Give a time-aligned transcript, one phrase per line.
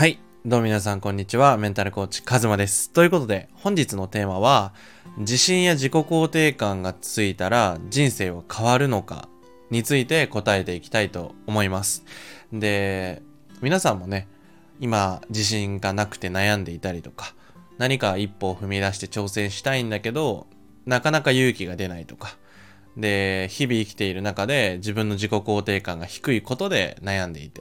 [0.00, 0.18] はい。
[0.46, 1.58] どうも皆さん、こんにちは。
[1.58, 2.90] メンタルコーチ、カズマです。
[2.90, 4.72] ということで、本日のテーマは、
[5.18, 9.28] 自信や自己肯定感がついたら人生は変わるのか
[9.70, 12.06] について答えていきたいと思います。
[12.50, 13.20] で、
[13.60, 14.26] 皆さんもね、
[14.80, 17.34] 今、自信がなくて悩んでいたりとか、
[17.76, 20.46] 何か一歩を踏み出して挑戦したいんだけど、
[20.86, 22.38] なかなか勇気が出ないとか、
[22.96, 27.60] で、日々生きている中で自分の自己肯定感が低いことで悩んでいて、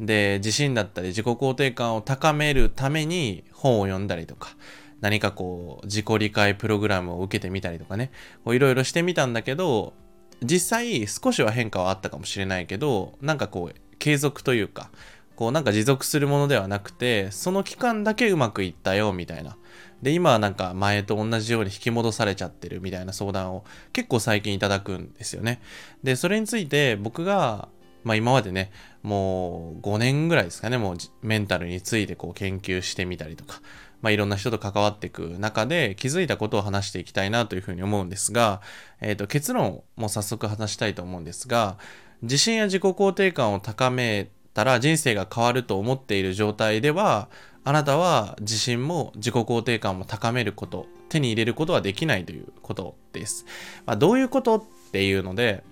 [0.00, 4.56] で、自信だったり自己肯定感を高めるために本を読んだりとか、
[5.00, 8.10] 何かこう、自己理解プログラムを受けてみたりとかね、
[8.46, 9.94] いろいろしてみたんだけど、
[10.42, 14.90] 実際少しは変化はあったかもしれないけど、なんかこう、継続というか、
[15.36, 19.56] こうなんか持続するものではなくて、その期間だけうまくいったよ、みたいな。
[20.02, 25.60] で、今はなんか前と同じように引き戻されちゃってるみたいな相談を結構最近いただくんですよね。
[26.02, 27.68] で、それについて僕が、
[28.04, 28.70] まあ今までね、
[29.02, 33.60] もう5年ぐらいですかね、もうメンタルについてこう研究してみたりとか、
[34.00, 38.60] まあいろんな人と関わっていく中で気づいたことを話していきたいなというふうに思うんですが、
[39.00, 41.78] えっ、と結論も早速話したいと思うんですが、
[42.22, 47.28] 自信や自己肯定感を高めたら人生が変わると思っている状態では、
[47.64, 53.46] あなたは自信も自己肯定感も高めること、手に入れることはできないということです。
[53.86, 55.62] まあ、どういうことっていうので、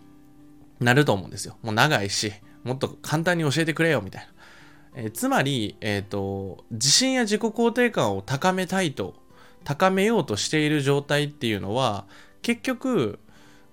[0.81, 1.56] なると思うんですよ。
[1.62, 2.33] もう長いし、
[2.64, 4.28] もっと簡単に教えてくれよ、みたいな。
[5.03, 9.14] えーつまり、えっ、と、自信や自己肯定感を高めたいと、
[9.62, 12.06] 高めようとしている状態っていうのは、
[12.42, 13.19] 結局、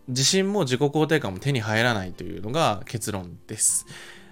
[0.07, 3.85] 自信も自己肯定感も手に入らないというのが結論です。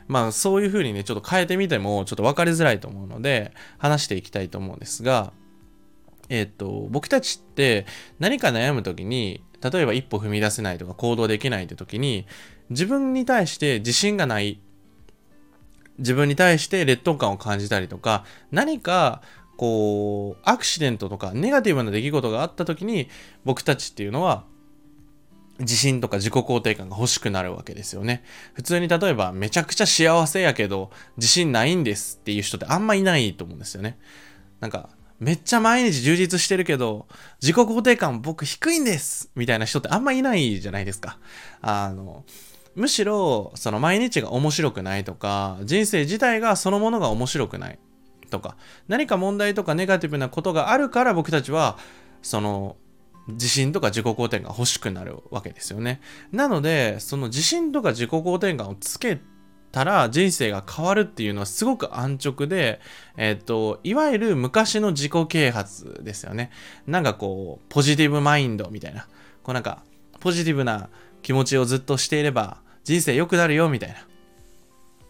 [0.07, 5.33] まあそういうふうにね、ちょっと変えてみてもちょっと分かりづらいと思うので、話していきたいと思うんですが、
[6.29, 7.85] えっ、と、僕たちって
[8.19, 12.25] 何か悩むときに、例えば一歩踏み出せないとか行動できないって時に、
[12.69, 14.59] 自分に対して自信がない、
[15.97, 19.21] 自分に対して劣等感を感じたりとか、何か
[19.57, 23.09] こう、アクシデントとかネガティブな出来事があった時に、
[23.43, 24.43] 僕たちっていうのは、
[25.59, 28.23] 自信とか自己肯定感が欲しくなるわけですよね。
[28.53, 33.97] 普通に例えばめちゃくちゃ幸せやけど自信ないんですっていう人ってあんまいないと思うんですよね。
[34.59, 37.07] なんかめっちゃ毎日充実してるけど
[37.41, 41.19] 自己肯定感僕低いんですみたいな人ってあんまいないじゃないですか。
[41.61, 42.25] あの、
[42.75, 47.79] むしろその毎日が面白くないとか人生自体がそのものが面白くない
[48.29, 51.77] とか何か問題とかネガティブなことがあるから僕たちは
[52.21, 52.75] その
[53.27, 55.99] 自信とか自己肯定感欲しくなるわけですよね。
[56.31, 59.19] なので、その自信とか自己肯定感をつけ
[59.71, 62.79] たら人生が変わるっていうのはすごく安直で、
[63.17, 66.51] えっ、と、いわゆる昔の自己啓発ですよね。
[66.85, 69.07] なんかこう、ポジティブマインドみたいな。
[69.41, 69.83] こうなんか、
[70.19, 70.89] ポジティブな
[71.23, 73.95] 気持ちをずっとしていれば人生良くなるよみたいな。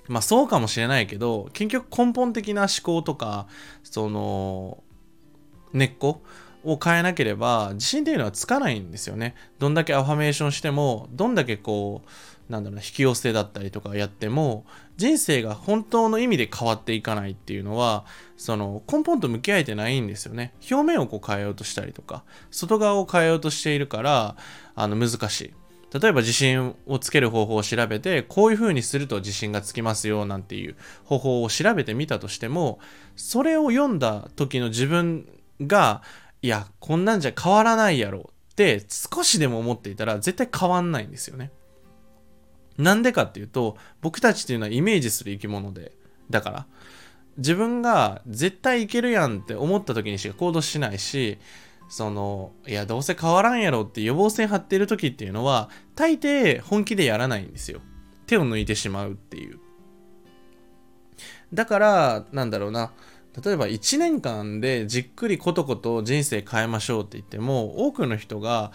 [0.08, 3.48] まあそうかもしれないけど、結局根本的な思考とか、
[3.84, 4.84] その、
[5.74, 6.22] 根っこ
[6.64, 9.36] を変えなければ自信っていうのはつかないんですよね。
[9.60, 14.66] どんだけアファメーションしても、どんだけこう、なんだろうな、引き寄せだったりとかやっても、
[14.96, 18.06] 人生が本当の意味で変わっていかないっていうのは、
[18.38, 20.54] その根本と向き合えてないんですよね。
[20.72, 24.38] 表面をこう変えようとしたりとか、外側を変えようとしているから、
[24.76, 25.54] あの難しい。
[26.02, 30.76] 例えば自信をつける方法を調べて、こういう風にすると自信がつきますよなんていう
[31.06, 32.80] 方法を調べてみたとしても、
[33.16, 35.26] それを読んだ時の自分
[35.62, 36.02] が、
[36.42, 41.52] いや、こんなんじゃ変わらないやろって少しでも思っていたら絶対変わんないんですよね。
[42.78, 45.94] なんでかっていうと、僕たちっていうのはイメージする生き物で、
[46.30, 46.66] だから、
[47.38, 51.38] 自分が絶対いけるやんって思った時にしか行動しないし、
[51.88, 57.82] その、いや、どうせ変わらんやろって予防線張ってる時っていうのは、大抵本気でやらないんですよ。
[58.28, 59.60] 手を抜いてしまうっていう。
[61.54, 62.92] だから、なんだろうな、
[63.44, 68.72] 例えば1年間でじっくりコトコト人生変えましょうって言っても多くの人が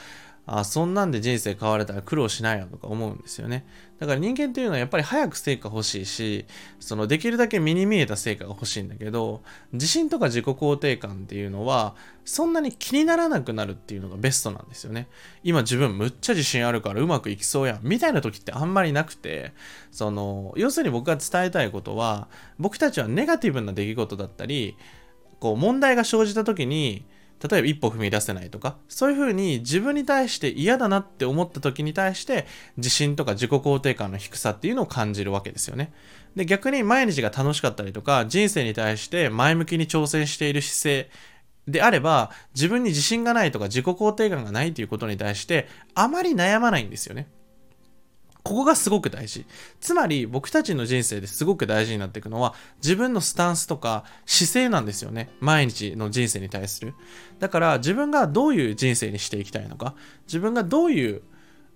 [0.46, 3.64] あそんなんで人生変われたら苦労しないよとか思うんですよね。
[4.00, 6.46] だから人間っていうのはやっぱり早く成果欲しいし
[6.80, 9.42] そのできるだけ目に見えた成果が欲しいんだけど
[9.72, 11.94] 自信とか自己肯定感っていうのは
[12.24, 15.08] そんなに気にならなくなるっていうのがベストなんですよね。
[15.44, 19.52] 今自分むっちゃ自信あるからうまくいきそうやんみたいな時ってあんまりなくて
[19.92, 22.28] その要するに僕が伝えたいことは
[22.58, 24.76] 僕たちはネガティブな出来事だったり
[25.38, 27.04] こう問題が生じた時に
[27.48, 32.46] 例えば一歩踏み出せないとかそういうふうに自分に対して嫌だなって思った時に対して
[32.76, 35.92] 自信とか自己肯定感の低さっていうのを感じるわけですよね。
[36.36, 41.10] で逆に毎日が楽しかったりとか人生に対して前向きに挑戦している姿勢
[41.66, 47.28] であれば自分に自信がないとか自己肯定感がないということに対してあまり悩まないんですよね。
[48.42, 49.44] ここがすごく大事。
[49.80, 55.30] つまり僕たちの人生ですごく大事になっていくのは自分のスタンスとか姿勢なんですよね。
[55.40, 56.94] 毎日の人生に対する。
[57.38, 59.94] だから自分がどういう人生にしていきたいのか、
[60.26, 61.22] 自分がどういう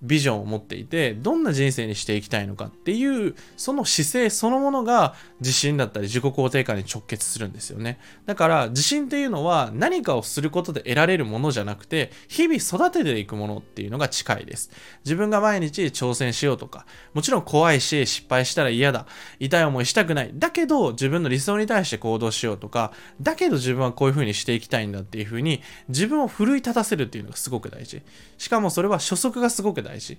[0.04, 7.98] ビジョンを持っていてどんな人生にしていきたいのかっていうその姿勢そのものが自信だったり自己肯定感に直結するんですよね。
[8.26, 14.70] だから自信っていうのは何かをすることで得られるものじゃなくて日々育てていくものっていうのが近いです。
[15.04, 19.06] 自分が毎日挑戦しようとかもちろん怖いし失敗したら嫌だ
[19.38, 28.02] 痛い思いしたくないだけど自分の理想に対して行動しようとかだけど自分はこういう風にしていきたいんだっていう風に自分を奮い立たせるっていうのがすごく大事。
[28.38, 29.93] しかもそれは初速がすごく大事。
[29.94, 30.18] 大事。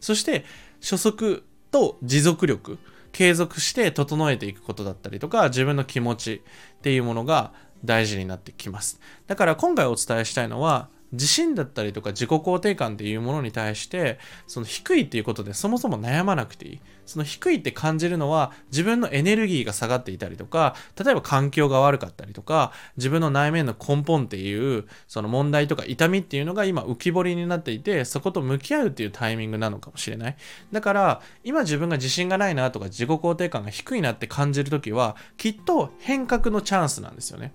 [0.00, 0.44] そして
[0.80, 2.78] 初速と持続力、
[3.10, 6.42] 継続して整えていくことだったりとか、自分の気持ち
[6.78, 7.52] っていうものが
[7.84, 9.00] 大事になってきます。
[9.26, 16.80] だから今回お伝えしたいのは、自信だったりとか自己肯定感っていうものに対してその低いっていうことでそもそも悩まなくていい。
[17.06, 30.36] その低いって感じるのは自分のエネルギーが下がっていたりとか例えば環境が悪かったりとか自分の内面の根本っていうその問題とか痛みっていうのが今浮き彫りになっていてそこと向き合うっていうタイミングなのかもしれない。
[30.70, 37.52] だから今自分が自信がないなとか自己肯定感が低いなって感じる時はきっと変革のチャンスなんですよね。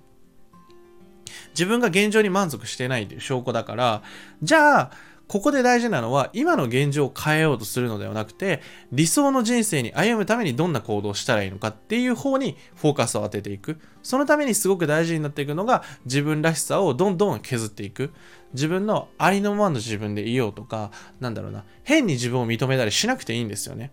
[1.49, 4.03] 自分が現状に満足してないという証拠だから、
[4.41, 4.91] じゃあ、
[5.27, 13.79] ここで大事なのは、今の現状を変えようとするのではなくて、理想の人生に歩むためにどんな行動をしたらいいのかっていう方にフォーカスを当てていく。
[14.03, 18.11] そのためにすごく大事になっていくのが、自分らしさをどんどん削っていく。
[18.53, 23.91] 自分のありのままの自分でいようとか、なんだろうな、変に自分を認めたりしなくていいんですよね。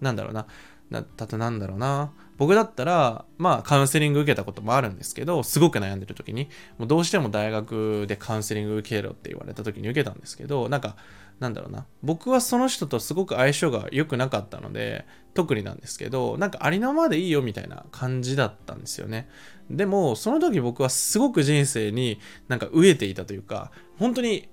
[0.00, 0.46] なんだろうな。
[0.90, 2.10] なだとなんだろうな。
[2.40, 6.48] 僕だったら、まあ、カウンセリング受けたこともあるんですけど、すごく悩んでる時に、
[6.78, 10.96] もうどうしても大学でカウンセリング受けろって言われた時に受けたんですけど、なんか、
[11.38, 11.84] なんだろうな。
[12.02, 15.04] 僕はその人とすごく相性が良くなかったので、
[15.34, 19.28] 特になんですけど、なんかありのままでいいよみたいな感じだったんですよね。
[19.70, 24.48] でも、その時僕はすごく人生になんか飢えていたというか、本当に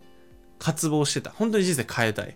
[0.60, 1.30] 渇望してた。
[1.30, 2.36] 本当に人生変えたい。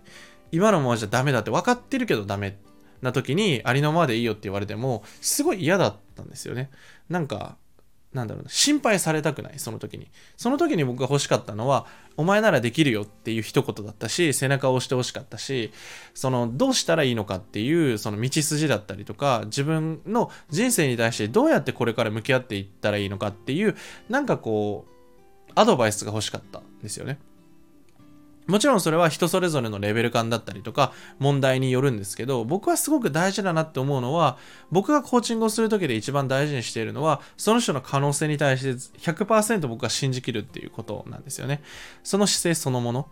[0.50, 2.71] 今のままじゃダメだって分かってるけどダメって
[3.02, 6.70] な時にありのままでいいよって言われてもすごい嫌だったんですよね。
[7.10, 7.56] なんか
[8.12, 10.10] なんだろうな心配されたくないその時に。
[10.36, 15.72] その時に僕が欲しかったのはお前ならできるよっていう一言だったし背中を押してほしかったし
[16.14, 23.76] そのどうしたらいいのかっていうその道筋だったりとか自分の人生に対してどうやってこれから向き合っていったらいいのかっていう
[24.10, 27.18] なんかこうアドバイスが欲しかったんですよね。
[28.46, 34.36] もちろんそれは人それぞれのレベル感だったりとか問題によるんですけど僕はすごく大事だなって思うのは
[34.70, 41.62] 僕がコーチングをする時で一番大事にしているのはその人の可能性に対して100%僕は信じきるっていうことなんですよね。
[42.02, 43.08] その姿勢そのもの。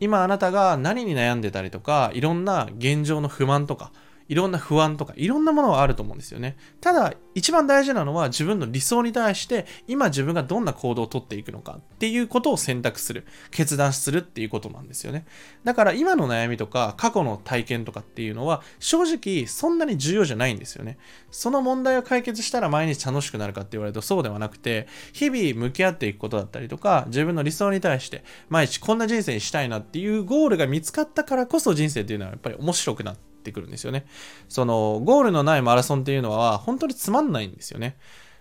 [0.00, 3.92] 今あなたが何に悩んでたりとかいろんな現状の不満とか
[4.28, 6.56] いろんな不安とかいろんなものはあると思うんですよね。
[6.80, 15.26] ただ一番大事なのは自分の理想に対して今自分がどんな行動をとっていくのかっていうことを選択する、決断するっていうことなんですよね。
[15.64, 20.98] だから今の悩みとか過去の体験とかっていうのは正直そんなに重要じゃないんですよね。
[21.30, 34.06] その問題を解決したら毎日楽しくなるかって言われるとそうではなくて日々向き合っていくことだったりとか自分の理想に対して毎日こんな人生にしたいなっていうゴールが見つかったからこそ人生っていうのはやっぱり面白くなってってくるんですよね。
[34.48, 37.96] その、ゴールのないマラソンっていうのは、本当につまんないんですよね。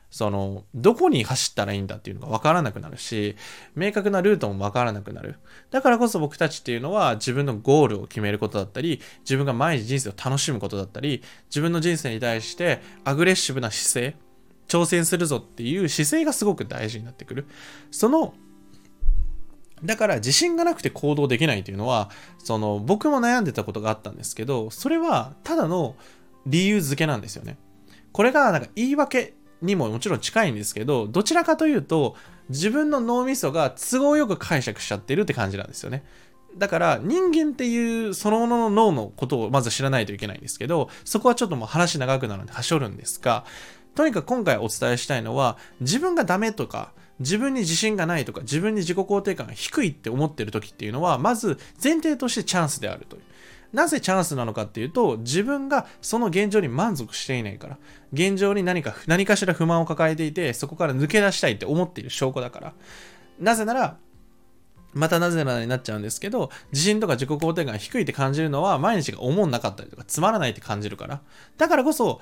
[0.09, 3.35] その、どこに走ったらいいんだっていうのが分からなくなるし、
[3.75, 5.37] 明確なルートも分からなくなる。
[5.71, 14.15] だからこそ僕たちっていうのは自分のゴールを決めることだったり、自分が毎日人生を楽しむことだったり、自分の人生に対してアグレッシブな姿勢、
[14.67, 17.47] 挑戦するぞっていう姿勢がすごく大事になってくる。
[17.89, 18.35] その
[19.83, 25.95] だから自信がなくて行動できないというのは、その僕も悩んでたことがあったんですけど、それはただの
[26.45, 27.57] 理由付けなんですよね。
[28.11, 32.15] これがなんか言い訳にももちろん近いんですけど、どちらかというと、
[32.49, 36.03] 自分の脳みそが都合よく解釈しちゃってるって感じなんですよね。
[36.57, 43.45] だから人間っていうそのものの脳のことをまず知らないといけないんですけど、そこはちょっともう話長くなるのではしょるんですが、
[43.95, 53.23] とにかく今回お伝えしたいのは、自分がダメとか、自分に自信がないとか、自分に自己肯定感が低いって思ってる時っていうのは、まず前提としてチャンスであるという。
[53.73, 57.77] なぜチャンスなのかっていうと、自分がその現状に満足していないから、
[58.13, 62.73] 現状に何か、何かしら不満を抱えていて、そこから抜け出したいって思っている証拠だから。
[63.39, 63.97] なぜなら、
[64.93, 71.21] またなぜならになっちゃうんですけど、自信とか自己肯定感が低いって感じるのは、毎日が思んなかったりとか、つまらないって感じるから。
[71.57, 72.21] だからこそ、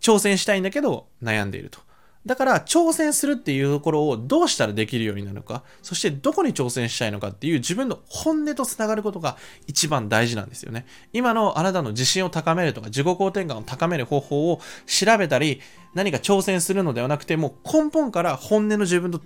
[0.00, 1.80] 挑戦したいんだけど、悩んでいると。
[2.26, 9.36] だから挑戦するっていうところをどうしたらできるようになるのか、そしてどこに挑戦したいのかっていう自分の本音とつながることが
[9.68, 10.86] 一番大事なんですよね。
[11.12, 15.60] 今のあなたの自信を高めるとか自己肯定感を高める方法を調べたり、
[15.94, 19.20] 何か挑戦するのではなくて、もう根本から本音の自分と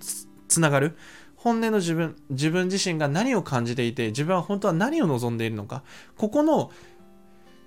[0.47, 0.95] つながる。
[1.35, 5.81] 本音の自分、自分自身が何を感じていて、自分は本当は何を望んでいるのか、
[6.15, 6.69] ここの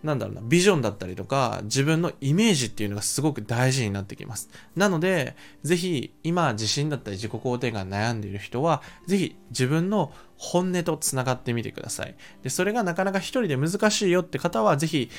[0.05, 4.51] なんだろうな、ビジョンだったりとか、自分のイメージっていうのがすごく大事になってきます。
[4.77, 12.15] なので、ぜひ、今、自信だったり自己肯定感悩んでいる人は、ぜひ、自分の本音と繋がってみてください。
[12.43, 15.11] で、それがなかなか一人で難しいよって方は、ぜひ、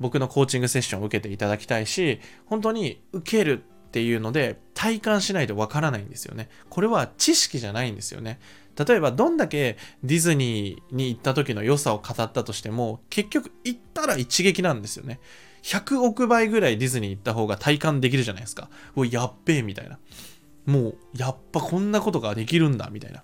[0.00, 6.48] 僕のコーチングセッションを受けていただきたいし、本当に受けるっていうので、体感しないとわからないんですよね。
[6.68, 8.40] これは知識じゃないんですよね。
[8.76, 15.20] 例えばどんだけディズニーに行った時の良さを語ったとしても結局行ったら一撃なんですよね。
[15.62, 18.68] 100億倍ぐらいディズニー行った方が体感できるじゃないですか。
[18.96, 19.98] うやっべえみたいな。
[20.66, 23.22] もうやっぱこんなことができるんだみたいな。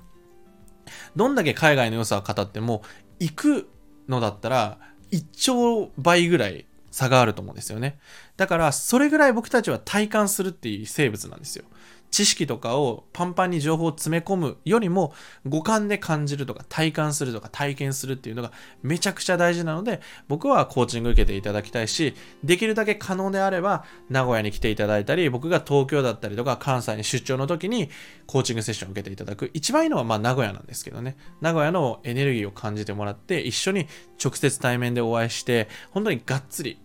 [1.17, 2.83] どんだけ海外の良さを語っても
[3.19, 3.69] 行く
[4.09, 4.79] のだったら
[5.11, 7.99] 1兆倍ぐらい差があると思うんですよね。
[8.37, 11.65] だからそれぐらい僕たちは体感するっていう生物なんですよ。
[12.11, 15.13] 知識とかをパンパンに情報を詰め込むよりも
[15.47, 27.91] 五感で感じるとか体感するとか体験するっていうのがめちゃくちゃ大事なので僕はコーチング受けていただきたいしできるだけ可能であれば名古屋に来ていただいたり僕が東京だったりとか関西に出張の時に
[28.27, 29.51] コーチングセッションを受けていただく。
[29.55, 31.17] 一番いいのはまあ名古屋なんですけどね。
[31.41, 33.87] 名古屋のエネルギーを感じてもらって一緒に
[34.23, 36.79] 直接対面でお会いして本当にがっつり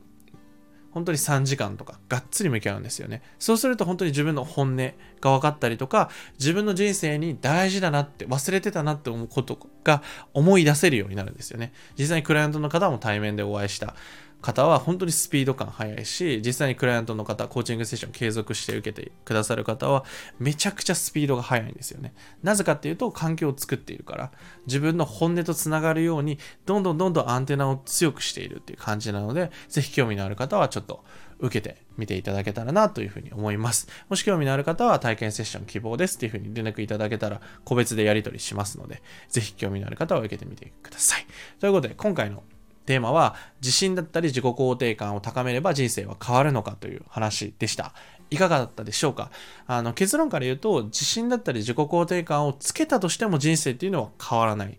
[0.94, 3.24] 本当に3時間とかがっつり向き合うんですよね。
[3.40, 4.94] そうすると本当に自分の本音が
[5.32, 11.74] 分かったりとか、自分の人生に大事だなって忘れてたなって思うことが思い出せるようになるんですよね。
[11.98, 13.96] 実際にクライアントの方も対面でお会いした
[14.44, 20.04] 方は本当にスピード感速いし、実際にクライアントの方、コーチングセッション継続して受けてくださる方は、
[20.38, 22.14] めちゃくちゃスピードが速いんですよね。
[22.44, 24.32] なぜかっていうと、環境を作っているから、
[24.68, 31.04] 自分の本音とつながるように、どんどんどんどんアンテナを強くしているっていう感じなので、ぜひ興味のある方はちょっと
[31.40, 33.88] 受けてみていただけたらなというふうに思います。
[34.10, 41.26] もし興味のある方は体験セッション希望ですっていうふうに連絡いただけたら個別でやり取りしますので、ぜひ興味のある方は受けてみてください。
[41.60, 42.44] ということで、今回の
[42.86, 47.94] テーマは自信だったり自己肯定感を高めれば人生は変わるのかという話でした。
[48.30, 49.30] いかがだったでしょうか？
[49.68, 54.78] あの結論から言うと自信だったり自己肯定感をつけたとしても人生っていうのは変わらない。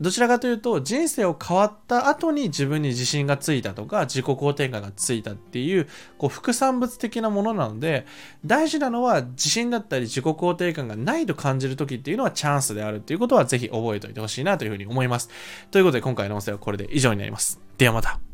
[0.00, 8.06] どちらかというと人生を変わった後に自分に自信がついたとか自己肯定感がついたっていうこう副産物的なものなので
[8.44, 15.30] 大事なのは自信だったり自己肯定感がないと感じる時っていうのはチャンスであるっていうことはぜひ覚えておいてほしいなというふうに思います。
[15.70, 17.60] ということで今回の音声はこれで以上になります。
[17.78, 18.33] ではまた。